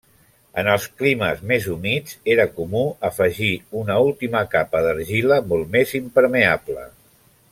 [0.59, 3.51] En els climes més humits era comú afegir
[3.83, 6.89] una última capa d'argila, molt més impermeable.